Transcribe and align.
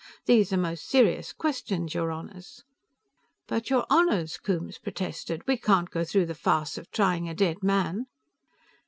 These 0.25 0.51
are 0.51 0.57
most 0.57 0.89
serious 0.89 1.31
questions, 1.31 1.93
your 1.93 2.11
Honors." 2.11 2.63
"But, 3.45 3.69
your 3.69 3.85
Honors," 3.87 4.37
Coombes 4.37 4.79
protested, 4.79 5.45
"we 5.47 5.57
can't 5.57 5.91
go 5.91 6.03
through 6.03 6.25
the 6.25 6.33
farce 6.33 6.75
of 6.79 6.89
trying 6.89 7.29
a 7.29 7.35
dead 7.35 7.61
man." 7.61 8.07